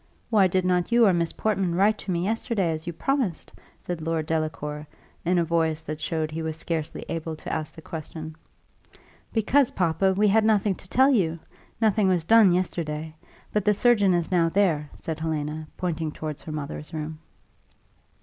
[0.31, 4.01] "Why did not you or Miss Portman write to me yesterday, as you promised?" said
[4.01, 4.87] Lord Delacour,
[5.23, 8.35] in a voice that showed he was scarcely able to ask the question.
[9.31, 11.37] "Because, papa, we had nothing to tell you:
[11.79, 13.13] nothing was done yesterday.
[13.53, 17.19] But the surgeon is now there," said Helena, pointing towards her mother's room.